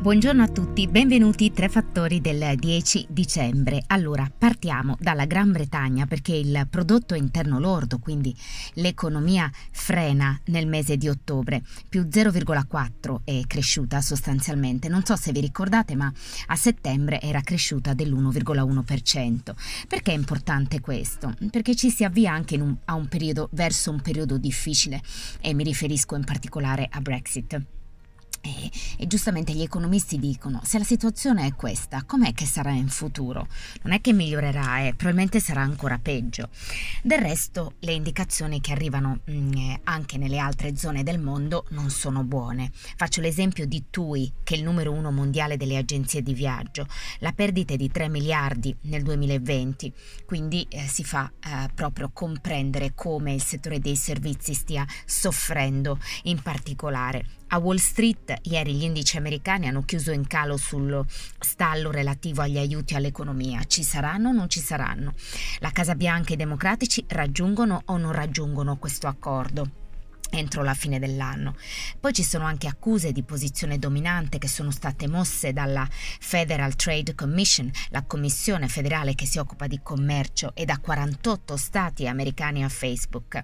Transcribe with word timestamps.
Buongiorno 0.00 0.44
a 0.44 0.48
tutti, 0.48 0.86
benvenuti 0.86 1.50
Tre 1.50 1.68
Fattori 1.68 2.20
del 2.20 2.54
10 2.56 3.08
dicembre. 3.10 3.82
Allora, 3.88 4.30
partiamo 4.38 4.96
dalla 5.00 5.24
Gran 5.24 5.50
Bretagna 5.50 6.06
perché 6.06 6.36
il 6.36 6.68
prodotto 6.70 7.16
interno 7.16 7.58
lordo, 7.58 7.98
quindi 7.98 8.32
l'economia, 8.74 9.50
frena 9.72 10.40
nel 10.46 10.68
mese 10.68 10.96
di 10.96 11.08
ottobre, 11.08 11.64
più 11.88 12.02
0,4 12.02 13.22
è 13.24 13.40
cresciuta 13.48 14.00
sostanzialmente. 14.00 14.88
Non 14.88 15.04
so 15.04 15.16
se 15.16 15.32
vi 15.32 15.40
ricordate, 15.40 15.96
ma 15.96 16.10
a 16.46 16.54
settembre 16.54 17.20
era 17.20 17.40
cresciuta 17.40 17.92
dell'1,1%. 17.92 19.54
Perché 19.88 20.12
è 20.12 20.14
importante 20.14 20.78
questo? 20.80 21.34
Perché 21.50 21.74
ci 21.74 21.90
si 21.90 22.04
avvia 22.04 22.32
anche 22.32 22.54
un, 22.54 22.72
un 22.86 23.08
periodo, 23.08 23.48
verso 23.50 23.90
un 23.90 24.00
periodo 24.00 24.38
difficile 24.38 25.02
e 25.40 25.54
mi 25.54 25.64
riferisco 25.64 26.14
in 26.14 26.22
particolare 26.22 26.86
a 26.88 27.00
Brexit. 27.00 27.77
E, 28.40 28.70
e, 28.98 29.06
giustamente 29.06 29.52
gli 29.52 29.62
economisti 29.62 30.18
dicono, 30.18 30.60
se 30.64 30.78
la 30.78 30.84
situazione 30.84 31.46
è 31.46 31.54
questa, 31.54 32.02
com'è 32.04 32.32
che 32.32 32.46
sarà 32.46 32.70
in 32.70 32.88
futuro? 32.88 33.46
Non 33.82 33.92
è 33.92 34.00
che 34.00 34.12
migliorerà, 34.12 34.86
eh, 34.86 34.94
probabilmente 34.94 35.40
sarà 35.40 35.62
ancora 35.62 35.98
peggio. 35.98 36.48
Del 37.02 37.18
resto, 37.18 37.74
le 37.80 37.92
indicazioni 37.92 38.60
che 38.60 38.72
arrivano 38.72 39.20
mh, 39.24 39.32
mm, 39.32 39.74
anche 39.84 40.18
nelle 40.18 40.38
altre 40.38 40.76
zone 40.76 41.02
del 41.02 41.18
mondo 41.18 41.66
non 41.70 41.90
sono 41.90 42.22
buone. 42.22 42.70
Faccio 42.72 43.20
l'esempio 43.20 43.66
di 43.66 43.84
TUI, 43.90 44.32
che 44.42 44.54
è 44.54 44.58
il 44.58 44.64
numero 44.64 44.92
uno 44.92 45.10
mondiale 45.10 45.56
delle 45.56 45.76
agenzie 45.76 46.22
di 46.22 46.34
viaggio. 46.34 46.86
La 47.20 47.32
perdita 47.32 47.74
è 47.74 47.76
di 47.76 47.90
3 47.90 48.08
miliardi 48.08 48.74
nel 48.82 49.02
2020, 49.02 49.92
quindi 50.24 50.66
eh, 50.68 50.86
si 50.86 51.04
fa 51.04 51.30
eh, 51.40 51.68
proprio 51.74 52.10
comprendere 52.12 52.92
come 52.94 53.34
il 53.34 53.42
settore 53.42 53.78
dei 53.78 53.96
servizi 53.96 54.54
stia 54.54 54.86
soffrendo 55.04 55.98
in 56.24 56.40
particolare 56.42 57.24
a 57.48 57.58
Wall 57.58 57.76
Street 57.76 58.34
ieri 58.42 58.74
gli 58.74 58.82
indici 58.82 59.16
americani 59.16 59.68
hanno 59.68 59.82
chiuso 59.82 60.12
in 60.12 60.26
calo 60.26 60.56
sullo 60.56 61.06
stallo 61.38 61.90
relativo 61.90 62.42
agli 62.42 62.58
aiuti 62.58 62.94
all'economia. 62.94 63.64
Ci 63.64 63.82
saranno 63.82 64.28
o 64.28 64.32
non 64.32 64.48
ci 64.48 64.60
saranno? 64.60 65.14
La 65.60 65.70
Casa 65.70 65.94
Bianca 65.94 66.30
e 66.30 66.34
i 66.34 66.36
democratici 66.36 67.04
raggiungono 67.08 67.82
o 67.86 67.96
non 67.96 68.12
raggiungono 68.12 68.76
questo 68.76 69.06
accordo? 69.06 69.87
Entro 70.30 70.62
la 70.62 70.74
fine 70.74 70.98
dell'anno. 70.98 71.54
Poi 71.98 72.12
ci 72.12 72.22
sono 72.22 72.44
anche 72.44 72.68
accuse 72.68 73.12
di 73.12 73.22
posizione 73.22 73.78
dominante 73.78 74.38
che 74.38 74.48
sono 74.48 74.70
state 74.70 75.06
mosse 75.06 75.52
dalla 75.52 75.88
Federal 75.90 76.76
Trade 76.76 77.14
Commission, 77.14 77.70
la 77.90 78.04
commissione 78.04 78.68
federale 78.68 79.14
che 79.14 79.26
si 79.26 79.38
occupa 79.38 79.66
di 79.66 79.80
commercio, 79.82 80.52
e 80.54 80.64
da 80.64 80.78
48 80.78 81.56
stati 81.56 82.06
americani 82.06 82.64
a 82.64 82.68
Facebook. 82.68 83.42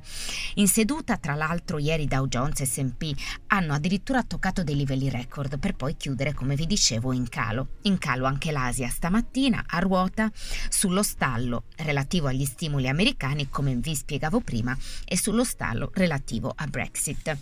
In 0.55 0.69
seduta, 0.69 1.17
tra 1.17 1.35
l'altro, 1.35 1.79
ieri 1.79 2.07
Dow 2.07 2.27
Jones 2.27 2.61
e 2.61 2.67
S&P 2.67 3.13
hanno 3.49 3.75
addirittura 3.75 4.23
toccato 4.23 4.63
dei 4.63 4.77
livelli 4.77 5.09
record 5.09 5.59
per 5.59 5.75
poi 5.75 5.97
chiudere, 5.97 6.35
come 6.35 6.55
vi 6.55 6.67
dicevo, 6.67 7.13
in 7.13 7.29
calo. 7.29 7.77
In 7.83 7.99
calo 7.99 8.27
anche 8.27 8.53
l'Asia 8.53 8.89
stamattina 8.89 9.65
a 9.67 9.79
ruota 9.79 10.31
sullo 10.69 11.03
stallo 11.03 11.65
relativo 11.77 12.29
agli 12.29 12.45
stimoli 12.45 12.89
americani, 12.89 13.49
come 13.49 13.75
vi 13.77 13.95
spiegavo 13.95 14.41
prima, 14.41 14.77
e 15.05 15.17
sullo 15.17 15.45
stallo 15.45 15.91
relativo 15.95 16.53
a 16.55 16.67
Brexit. 16.75 17.37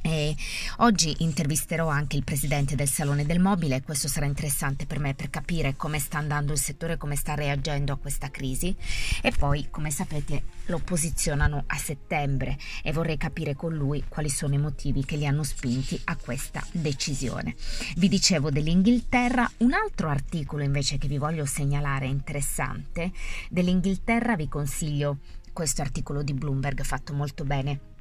E 0.00 0.36
oggi 0.78 1.16
intervisterò 1.18 1.88
anche 1.88 2.16
il 2.16 2.24
presidente 2.24 2.74
del 2.74 2.88
Salone 2.88 3.26
del 3.26 3.40
Mobile, 3.40 3.82
questo 3.82 4.08
sarà 4.08 4.24
interessante 4.26 4.86
per 4.86 4.98
me 4.98 5.14
per 5.14 5.28
capire 5.30 5.76
come 5.76 5.98
sta 5.98 6.18
andando 6.18 6.52
il 6.52 6.58
settore, 6.58 6.96
come 6.96 7.16
sta 7.16 7.34
reagendo 7.34 7.92
a 7.92 7.96
questa 7.96 8.30
crisi 8.30 8.74
e 9.22 9.32
poi, 9.32 9.68
come 9.70 9.90
sapete, 9.90 10.42
lo 10.66 10.78
posizionano 10.78 11.64
a 11.66 11.76
settembre 11.76 12.58
e 12.82 12.92
vorrei 12.92 13.16
capire 13.18 13.54
con 13.54 13.74
lui 13.74 14.04
quali 14.08 14.28
sono 14.30 14.54
i 14.54 14.58
motivi 14.58 15.04
che 15.04 15.16
li 15.16 15.26
hanno 15.26 15.42
spinti 15.42 16.00
a 16.04 16.16
questa 16.16 16.66
decisione. 16.70 17.54
Vi 17.96 18.08
dicevo 18.08 18.50
dell'Inghilterra, 18.50 19.50
un 19.58 19.72
altro 19.72 20.08
articolo 20.08 20.62
invece 20.62 20.96
che 20.96 21.08
vi 21.08 21.18
voglio 21.18 21.44
segnalare 21.46 22.06
interessante, 22.06 23.10
dell'Inghilterra 23.48 24.36
vi 24.36 24.48
consiglio 24.48 25.18
questo 25.52 25.82
articolo 25.82 26.22
di 26.22 26.34
Bloomberg 26.34 26.82
fatto 26.82 27.14
molto 27.14 27.44
bene 27.44 27.92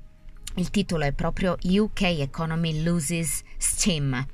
il 0.56 0.70
titolo 0.70 1.04
è 1.04 1.12
proprio 1.14 1.58
UK 1.62 2.02
Economy 2.02 2.84
Loses 2.84 3.42
Steam, 3.58 4.26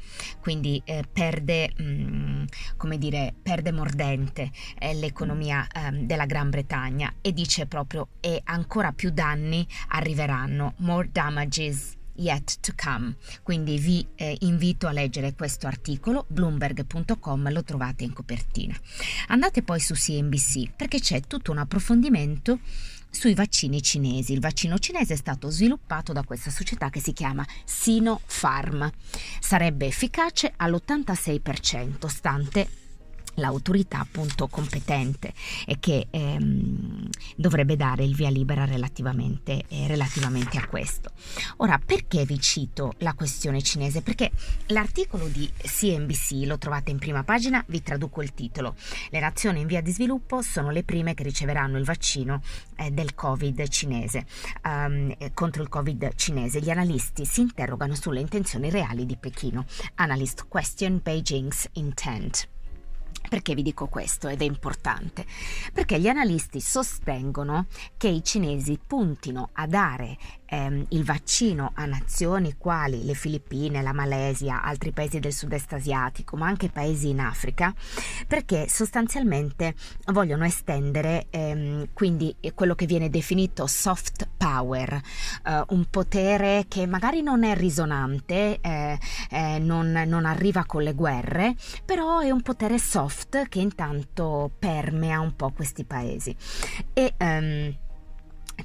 quindi 0.41 0.81
eh, 0.85 1.03
perde, 1.12 1.72
mh, 1.78 1.84
mm, 1.84 2.44
come 2.78 2.97
dire, 2.97 3.34
perde 3.41 3.72
mordente 3.72 4.52
eh, 4.78 4.94
l'economia 4.94 5.68
eh, 5.68 5.91
della 5.91 6.25
Gran 6.25 6.50
Bretagna 6.50 7.13
e 7.22 7.31
dice 7.31 7.66
proprio 7.66 8.09
e 8.19 8.41
ancora 8.44 8.91
più 8.91 9.12
danni 9.12 9.66
arriveranno, 9.90 10.74
more 10.78 11.09
damages 11.12 11.97
yet 12.19 12.59
to 12.59 12.74
come. 12.75 13.16
Quindi 13.41 13.78
vi 13.78 14.06
eh, 14.16 14.38
invito 14.41 14.88
a 14.88 14.91
leggere 14.91 15.34
questo 15.34 15.68
articolo, 15.68 16.25
bloomberg.com, 16.28 17.51
lo 17.51 17.63
trovate 17.63 18.03
in 18.03 18.13
copertina. 18.13 18.75
Andate 19.28 19.63
poi 19.63 19.80
su 19.80 19.94
CNBC 19.94 20.72
perché 20.75 21.00
c'è 21.00 21.22
tutto 21.22 21.51
un 21.51 21.57
approfondimento 21.57 22.59
sui 23.09 23.33
vaccini 23.33 23.81
cinesi. 23.81 24.33
Il 24.33 24.39
vaccino 24.39 24.77
cinese 24.77 25.13
è 25.13 25.17
stato 25.17 25.49
sviluppato 25.49 26.13
da 26.13 26.23
questa 26.23 26.49
società 26.49 26.89
che 26.89 26.99
si 26.99 27.13
chiama 27.13 27.45
Sinopharm. 27.65 28.91
Sarebbe 29.39 29.87
efficace 29.87 30.53
all'86%, 30.55 32.05
stante 32.07 32.88
l'autorità 33.35 34.00
appunto 34.00 34.47
competente 34.47 35.34
e 35.66 35.78
che 35.79 36.07
ehm, 36.09 37.09
dovrebbe 37.35 37.75
dare 37.75 38.03
il 38.03 38.16
via 38.16 38.29
libera 38.29 38.66
relativamente, 38.66 39.63
eh, 39.67 39.88
relativamente, 39.88 40.57
a 40.57 40.67
questo. 40.67 41.12
Ora, 41.57 41.79
perché 41.84 42.25
vi 42.25 42.39
cito 42.39 42.94
la 43.00 43.13
questione 43.13 43.62
cinese? 43.62 44.01
Perché 44.01 44.31
l'articolo 44.68 45.28
di 45.28 45.50
CNBC 45.57 46.45
lo 46.45 46.57
trovate 46.57 46.91
in 46.91 47.00
prima 47.00 47.23
pagina, 47.23 47.63
vi 47.68 47.81
traduco 47.81 48.22
il 48.22 48.34
titolo. 48.34 48.75
Le 49.09 49.19
nazioni 49.19 49.62
in 49.62 49.68
via 49.68 49.81
di 49.81 49.91
sviluppo 49.91 50.41
sono 50.41 50.72
le 50.72 50.84
prime 50.84 51.13
che 51.13 51.23
riceveranno 51.23 51.78
il 51.78 51.85
vaccino 51.85 52.41
eh, 52.75 52.91
del 52.91 53.16
Covid 53.16 53.68
cinese, 53.68 54.25
um, 54.63 55.16
contro 55.34 55.62
il 55.62 55.69
Covid 55.69 56.13
cinese. 56.16 56.62
Gli 56.62 56.69
analisti 56.69 57.25
si 57.25 57.41
interrogano 57.41 57.95
sulle 57.95 58.19
intenzioni 58.19 58.69
reali 58.69 59.06
di 59.06 59.18
Pechino. 59.18 59.66
Analyst 59.95 60.45
question 60.47 61.00
Beijing's 61.01 61.68
intent. 61.73 62.47
Perché 63.29 63.53
vi 63.53 63.62
dico 63.62 63.88
questo 63.88 64.28
ed 64.28 64.41
è 64.41 64.45
importante? 64.45 65.25
Perché 65.72 66.00
gli 66.00 66.07
analisti 66.07 66.59
sostengono 66.59 67.67
che 67.95 68.07
i 68.07 68.23
cinesi 68.23 68.79
puntino 68.85 69.50
a 69.53 69.67
dare 69.67 70.17
ehm, 70.49 70.85
il 70.89 71.03
vaccino 71.03 71.71
a 71.75 71.85
nazioni 71.85 72.55
quali 72.57 73.05
le 73.05 73.13
Filippine, 73.13 73.81
la 73.81 73.93
Malesia, 73.93 74.61
altri 74.63 74.91
paesi 74.91 75.19
del 75.19 75.33
sud-est 75.33 75.73
asiatico, 75.73 76.35
ma 76.35 76.47
anche 76.47 76.69
paesi 76.69 77.09
in 77.09 77.19
Africa, 77.19 77.73
perché 78.27 78.67
sostanzialmente 78.67 79.75
vogliono 80.07 80.45
estendere 80.45 81.27
ehm, 81.29 81.89
quindi 81.93 82.35
quello 82.53 82.75
che 82.75 82.85
viene 82.85 83.09
definito 83.09 83.67
soft 83.67 84.27
power, 84.38 84.93
eh, 85.45 85.63
un 85.69 85.85
potere 85.89 86.65
che 86.67 86.85
magari 86.85 87.21
non 87.21 87.43
è 87.43 87.55
risonante, 87.55 88.59
eh, 88.61 88.99
eh, 89.29 89.59
non, 89.59 89.91
non 89.91 90.25
arriva 90.25 90.65
con 90.65 90.83
le 90.83 90.93
guerre, 90.93 91.55
però 91.85 92.19
è 92.19 92.31
un 92.31 92.41
potere 92.41 92.79
soft 92.79 93.47
che 93.47 93.59
intanto 93.59 94.51
permea 94.57 95.19
un 95.19 95.35
po' 95.35 95.51
questi 95.51 95.83
paesi. 95.83 96.35
E, 96.93 97.13
um, 97.19 97.75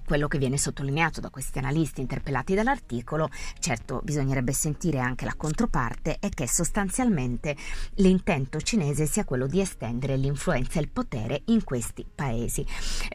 quello 0.05 0.29
che 0.29 0.39
viene 0.39 0.59
sottolineato 0.59 1.21
da 1.21 1.31
questi 1.31 1.59
analisti 1.59 2.01
interpellati 2.01 2.55
dall'articolo, 2.55 3.29
certo 3.59 4.01
bisognerebbe 4.03 4.53
sentire 4.53 4.99
anche 4.99 5.25
la 5.25 5.35
controparte, 5.37 6.19
è 6.19 6.29
che 6.29 6.49
sostanzialmente 6.49 7.57
l'intento 7.97 8.61
cinese 8.61 9.07
sia 9.07 9.25
quello 9.25 9.47
di 9.47 9.61
estendere 9.61 10.17
l'influenza 10.17 10.79
e 10.79 10.83
il 10.83 10.91
potere 10.91 11.43
in 11.47 11.65
questi 11.65 12.05
paesi. 12.13 12.67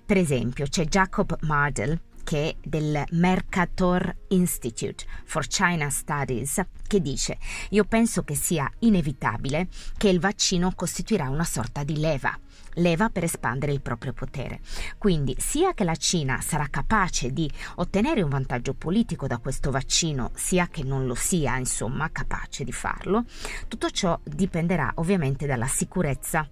Per 0.06 0.18
esempio 0.18 0.66
c'è 0.68 0.86
Jacob 0.86 1.38
Mardell, 1.42 2.00
che 2.24 2.58
del 2.64 3.04
Mercator 3.12 4.16
Institute 4.30 5.06
for 5.26 5.48
China 5.48 5.90
Studies 5.90 6.64
che 6.88 7.02
dice 7.02 7.38
io 7.70 7.84
penso 7.86 8.24
che 8.24 8.36
sia 8.36 8.70
inevitabile 8.80 9.68
che 9.98 10.10
il 10.10 10.20
vaccino 10.20 10.72
costituirà 10.76 11.30
una 11.30 11.44
sorta 11.44 11.84
di 11.84 11.98
leva 11.98 12.38
leva 12.76 13.10
per 13.10 13.24
espandere 13.24 13.72
il 13.72 13.82
proprio 13.82 14.14
potere. 14.14 14.60
Quindi 14.98 15.36
sia 15.38 15.74
che 15.74 15.84
la 15.84 15.96
Cina 15.96 16.40
sarà 16.42 16.68
capace 16.70 17.32
di 17.32 17.50
ottenere 17.76 18.22
un 18.22 18.30
vantaggio 18.30 18.74
politico 18.74 19.28
da 19.28 19.38
questo 19.38 19.72
vaccino, 19.72 20.32
sia 20.34 20.68
che 20.68 20.84
non 20.84 21.06
lo 21.06 21.16
sia, 21.16 21.58
insomma, 21.58 22.12
capace 22.12 22.64
di 22.64 22.72
farlo, 22.72 23.26
tutto 23.68 23.90
ciò 23.90 24.18
dipenderà 24.24 24.92
ovviamente 24.96 25.46
dalla 25.46 25.68
sicurezza 25.68 26.48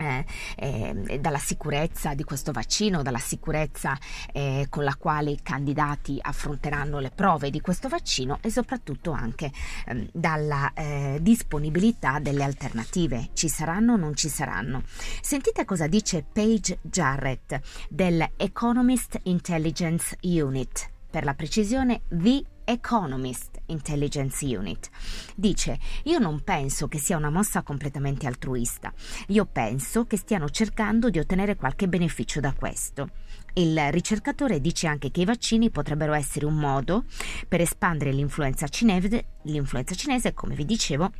eh, 0.00 0.24
eh, 0.56 1.18
dalla 1.20 1.38
sicurezza 1.38 2.14
di 2.14 2.24
questo 2.24 2.52
vaccino, 2.52 3.02
dalla 3.02 3.18
sicurezza 3.18 3.98
eh, 4.32 4.66
con 4.70 4.84
la 4.84 4.96
quale 4.96 5.30
i 5.30 5.40
candidati 5.42 6.18
affronteranno 6.20 6.98
le 6.98 7.10
prove 7.10 7.50
di 7.50 7.60
questo 7.60 7.88
vaccino 7.88 8.38
e 8.40 8.50
soprattutto 8.50 9.10
anche 9.12 9.52
ehm, 9.86 10.08
dalla 10.12 10.72
eh, 10.72 11.18
disponibilità 11.20 12.18
delle 12.18 12.44
alternative. 12.44 13.28
Ci 13.34 13.48
saranno 13.48 13.92
o 13.92 13.96
non 13.96 14.14
ci 14.14 14.28
saranno? 14.28 14.82
Sentite 15.20 15.64
cosa 15.64 15.86
dice 15.86 16.24
Paige 16.30 16.78
Jarrett 16.80 17.60
del 17.88 18.26
Economist 18.36 19.18
Intelligence 19.24 20.16
Unit, 20.22 20.88
per 21.10 21.24
la 21.24 21.34
precisione 21.34 22.02
The 22.08 22.42
Economist 22.70 23.62
Intelligence 23.66 24.44
Unit. 24.46 24.88
Dice, 25.34 25.76
io 26.04 26.20
non 26.20 26.44
penso 26.44 26.86
che 26.86 26.98
sia 26.98 27.16
una 27.16 27.28
mossa 27.28 27.62
completamente 27.62 28.28
altruista, 28.28 28.92
io 29.28 29.44
penso 29.44 30.06
che 30.06 30.16
stiano 30.16 30.48
cercando 30.48 31.10
di 31.10 31.18
ottenere 31.18 31.56
qualche 31.56 31.88
beneficio 31.88 32.38
da 32.38 32.52
questo. 32.52 33.08
Il 33.54 33.76
ricercatore 33.90 34.60
dice 34.60 34.86
anche 34.86 35.10
che 35.10 35.22
i 35.22 35.24
vaccini 35.24 35.70
potrebbero 35.70 36.12
essere 36.12 36.46
un 36.46 36.54
modo 36.54 37.06
per 37.48 37.60
espandere 37.60 38.12
l'influenza 38.12 38.68
cinese, 38.68 39.24
l'influenza 39.42 39.96
cinese 39.96 40.32
come 40.32 40.54
vi 40.54 40.64
dicevo, 40.64 41.10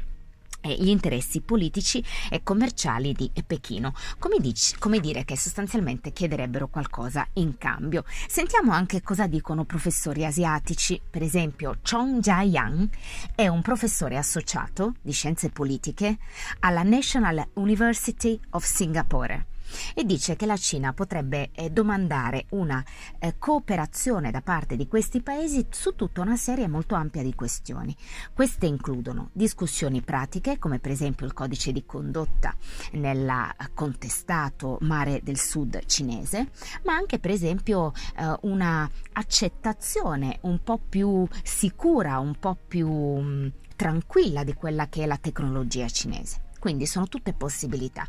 gli 0.68 0.88
interessi 0.88 1.40
politici 1.40 2.04
e 2.30 2.42
commerciali 2.42 3.12
di 3.12 3.30
Pechino, 3.46 3.94
come, 4.18 4.38
dici, 4.38 4.76
come, 4.78 5.00
dire 5.00 5.24
che 5.24 5.36
sostanzialmente 5.36 6.12
chiederebbero 6.12 6.68
qualcosa 6.68 7.26
in 7.34 7.56
cambio. 7.58 8.04
Sentiamo 8.28 8.72
anche 8.72 9.02
cosa 9.02 9.26
dicono 9.26 9.64
professori 9.64 10.24
asiatici, 10.24 11.00
per 11.08 11.22
esempio 11.22 11.78
Chong 11.88 12.20
Jia-yang 12.20 12.88
è 13.34 13.48
un 13.48 13.62
professore 13.62 14.16
associato 14.16 14.94
di 15.00 15.12
scienze 15.12 15.50
politiche 15.50 16.18
alla 16.60 16.82
National 16.82 17.48
University 17.54 18.38
of 18.50 18.64
Singapore 18.64 19.46
e 19.94 20.04
dice 20.04 20.36
che 20.36 20.46
la 20.46 20.56
Cina 20.56 20.92
potrebbe 20.92 21.50
eh, 21.52 21.70
domandare 21.70 22.46
una 22.50 22.84
eh, 23.18 23.36
cooperazione 23.38 24.30
da 24.30 24.40
parte 24.40 24.76
di 24.76 24.88
questi 24.88 25.22
paesi 25.22 25.66
su 25.70 25.94
tutta 25.94 26.20
una 26.20 26.36
serie 26.36 26.68
molto 26.68 26.94
ampia 26.94 27.22
di 27.22 27.34
questioni. 27.34 27.94
Queste 28.32 28.66
includono 28.66 29.30
discussioni 29.32 30.02
pratiche 30.02 30.58
come 30.58 30.78
per 30.78 30.90
esempio 30.90 31.26
il 31.26 31.32
codice 31.32 31.72
di 31.72 31.84
condotta 31.84 32.54
nel 32.92 33.30
contestato 33.74 34.78
mare 34.82 35.20
del 35.22 35.38
sud 35.38 35.84
cinese, 35.86 36.50
ma 36.84 36.94
anche 36.94 37.18
per 37.18 37.30
esempio 37.30 37.92
eh, 38.16 38.36
una 38.42 38.88
accettazione 39.12 40.38
un 40.42 40.62
po' 40.62 40.78
più 40.78 41.26
sicura, 41.42 42.18
un 42.18 42.36
po' 42.38 42.56
più 42.66 42.88
mm, 42.88 43.46
tranquilla 43.76 44.44
di 44.44 44.54
quella 44.54 44.88
che 44.88 45.02
è 45.02 45.06
la 45.06 45.16
tecnologia 45.16 45.88
cinese. 45.88 46.48
Quindi 46.60 46.86
sono 46.86 47.08
tutte 47.08 47.32
possibilità. 47.32 48.06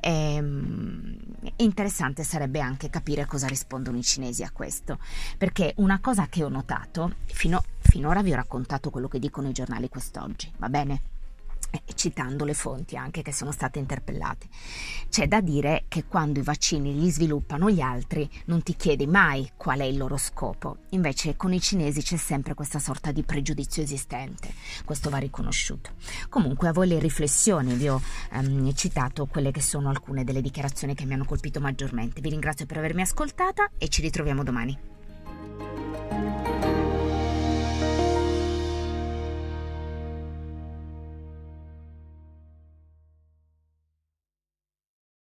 Ehm, 0.00 1.16
interessante 1.56 2.24
sarebbe 2.24 2.58
anche 2.58 2.90
capire 2.90 3.26
cosa 3.26 3.46
rispondono 3.46 3.98
i 3.98 4.02
cinesi 4.02 4.42
a 4.42 4.50
questo, 4.50 4.98
perché 5.38 5.74
una 5.76 6.00
cosa 6.00 6.26
che 6.26 6.42
ho 6.42 6.48
notato, 6.48 7.14
fino, 7.26 7.62
finora 7.78 8.22
vi 8.22 8.32
ho 8.32 8.36
raccontato 8.36 8.90
quello 8.90 9.06
che 9.06 9.20
dicono 9.20 9.48
i 9.48 9.52
giornali 9.52 9.88
quest'oggi, 9.88 10.50
va 10.56 10.68
bene? 10.68 11.21
Citando 11.94 12.44
le 12.44 12.54
fonti 12.54 12.96
anche 12.96 13.22
che 13.22 13.32
sono 13.32 13.52
state 13.52 13.78
interpellate. 13.78 14.48
C'è 15.08 15.26
da 15.28 15.40
dire 15.40 15.84
che 15.88 16.04
quando 16.04 16.38
i 16.38 16.42
vaccini 16.42 16.98
li 16.98 17.10
sviluppano 17.10 17.70
gli 17.70 17.80
altri 17.80 18.28
non 18.46 18.62
ti 18.62 18.76
chiedi 18.76 19.06
mai 19.06 19.50
qual 19.56 19.80
è 19.80 19.84
il 19.84 19.96
loro 19.96 20.16
scopo, 20.16 20.78
invece 20.90 21.36
con 21.36 21.52
i 21.52 21.60
cinesi 21.60 22.02
c'è 22.02 22.16
sempre 22.16 22.54
questa 22.54 22.78
sorta 22.78 23.12
di 23.12 23.22
pregiudizio 23.22 23.82
esistente, 23.82 24.52
questo 24.84 25.10
va 25.10 25.18
riconosciuto. 25.18 25.90
Comunque 26.28 26.68
a 26.68 26.72
voi 26.72 26.88
le 26.88 26.98
riflessioni, 26.98 27.74
vi 27.74 27.88
ho 27.88 28.00
um, 28.32 28.72
citato 28.74 29.26
quelle 29.26 29.50
che 29.50 29.60
sono 29.60 29.88
alcune 29.88 30.24
delle 30.24 30.40
dichiarazioni 30.40 30.94
che 30.94 31.04
mi 31.04 31.14
hanno 31.14 31.24
colpito 31.24 31.60
maggiormente. 31.60 32.20
Vi 32.20 32.30
ringrazio 32.30 32.66
per 32.66 32.78
avermi 32.78 33.02
ascoltata 33.02 33.70
e 33.78 33.88
ci 33.88 34.02
ritroviamo 34.02 34.42
domani. 34.42 34.91